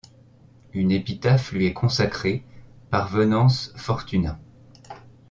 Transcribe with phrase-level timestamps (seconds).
[0.73, 2.43] Une épitaphe lui est consacrée
[2.89, 4.39] par Venance Fortunat.